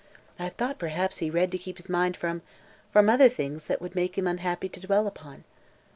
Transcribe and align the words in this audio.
I 0.39 0.45
have 0.45 0.53
thought 0.55 0.79
perhaps 0.79 1.19
he 1.19 1.29
read 1.29 1.51
to 1.51 1.59
keep 1.59 1.77
his 1.77 1.87
mind 1.87 2.17
from 2.17 2.41
from 2.91 3.07
other 3.07 3.29
things 3.29 3.67
that 3.67 3.75
it 3.75 3.81
would 3.83 3.93
make 3.93 4.17
him 4.17 4.25
unhappy 4.25 4.67
to 4.67 4.79
dwell 4.79 5.05
upon." 5.05 5.43